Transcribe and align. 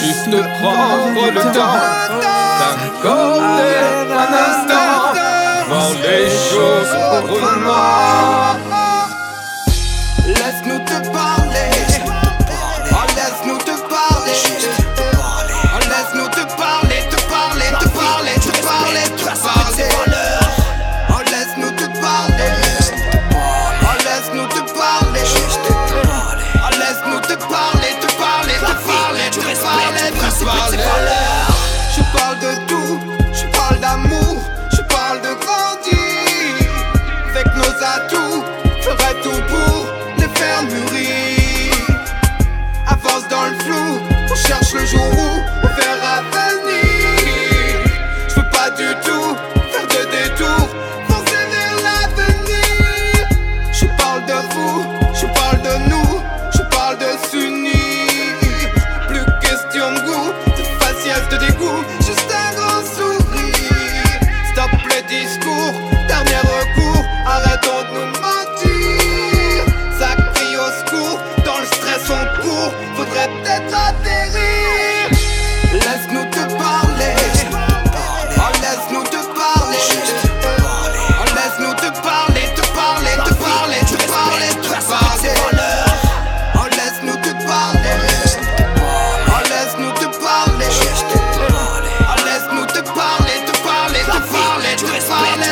Juste 0.00 0.36
prendre 0.60 1.24
le 1.32 1.40
temps 1.52 1.80
d'accorder 2.60 3.78
un 4.12 4.30
instant, 4.48 4.98
voir 5.68 5.90
les 6.02 6.28
choses. 6.28 6.92
Laisse-nous 7.24 8.43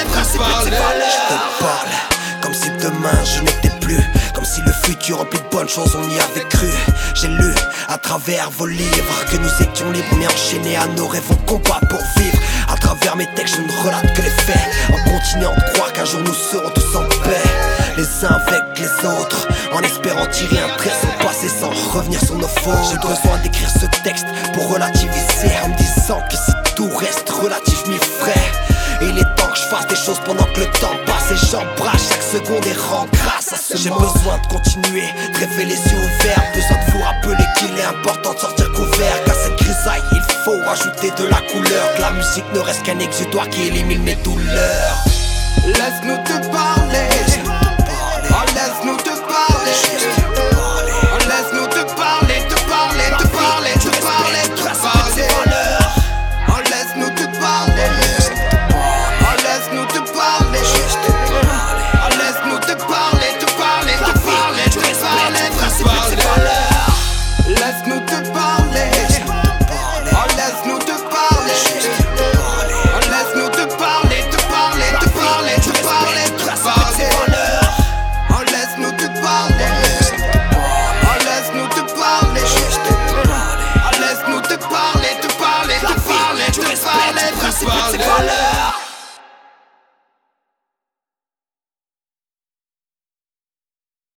Je 0.03 0.39
te 1.29 1.63
parle 1.63 1.91
comme 2.43 2.55
si 2.55 2.71
demain 2.71 3.25
je 3.25 3.41
n'étais 3.43 3.71
plus. 3.81 4.01
Comme 4.35 4.45
si 4.45 4.61
le 4.63 4.73
futur 4.73 5.19
rempli 5.19 5.39
de 5.39 5.57
bonnes 5.57 5.69
choses 5.69 5.97
on 5.97 6.09
y 6.09 6.19
avait 6.19 6.49
cru. 6.49 6.69
J'ai 7.15 7.29
lu 7.29 7.55
à 7.89 7.99
travers 7.99 8.51
vos 8.51 8.67
livres 8.67 9.25
que 9.31 9.37
nous 9.37 9.63
étions 9.63 9.91
libres 9.93 10.15
mais 10.19 10.27
enchaînés 10.27 10.77
à 10.77 10.87
nos 10.97 11.07
rêves 11.07 11.31
au 11.31 11.37
combat 11.47 11.81
pour 11.89 12.01
vivre. 12.17 12.39
À 12.69 12.77
travers 12.77 13.17
mes 13.17 13.27
textes, 13.35 13.57
je 13.57 13.63
ne 13.63 13.73
relate 13.85 14.13
que 14.15 14.23
les 14.23 14.31
faits. 14.31 14.71
En 14.93 15.11
continuant 15.11 15.55
de 15.55 15.73
croire 15.75 15.93
qu'un 15.93 16.05
jour 16.05 16.21
nous 16.21 16.35
serons 16.35 16.71
tous 16.71 16.97
en 16.97 17.05
paix. 17.23 17.43
Les 17.97 18.25
uns 18.25 18.41
avec 18.47 18.79
les 18.79 19.07
autres, 19.07 19.47
en 19.73 19.81
espérant 19.83 20.27
tirer 20.27 20.59
un 20.59 20.77
trait 20.79 20.91
sur 20.99 21.09
le 21.11 21.25
passé 21.25 21.49
sans 21.49 21.71
revenir 21.93 22.21
sur 22.25 22.37
nos 22.37 22.49
fautes. 22.49 22.91
J'ai 22.91 22.97
besoin 22.97 23.39
d'écrire 23.43 23.69
ce 23.69 23.87
texte 24.03 24.27
pour 24.55 24.73
relativiser 24.73 25.53
en 25.63 25.69
me 25.69 25.77
disant 25.77 26.21
que 26.29 26.37
si 26.37 26.52
rends 32.39 33.07
grâce 33.13 33.53
à 33.53 33.57
ce 33.57 33.77
J'ai 33.77 33.91
besoin 33.91 34.39
de 34.39 34.47
continuer, 34.47 35.07
de 35.33 35.39
rêver 35.39 35.65
les 35.65 35.75
yeux 35.75 35.99
ouverts 35.99 36.43
Besoin 36.55 36.79
de 36.79 36.91
vous 36.93 37.03
rappeler 37.03 37.45
qu'il 37.59 37.79
est 37.79 37.85
important 37.85 38.35
de 38.35 38.39
sortir 38.39 38.73
couvert. 38.73 39.25
Qu'à 39.25 39.35
cette 39.35 39.57
grisaille 39.59 40.03
il 40.13 40.23
faut 40.45 40.61
ajouter 40.71 41.11
de 41.11 41.29
la 41.29 41.41
couleur. 41.43 41.95
Que 41.97 42.01
la 42.01 42.11
musique 42.13 42.45
ne 42.55 42.61
reste 42.61 42.83
qu'un 42.85 42.99
exutoire 42.99 43.49
qui 43.49 43.67
élimine 43.67 44.03
mes 44.03 44.17
douleurs. 44.17 45.05
Laisse-nous 45.67 46.17
te 46.25 46.47
parler. 46.51 46.82